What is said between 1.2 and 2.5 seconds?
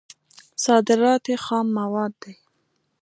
یې خام مواد دي.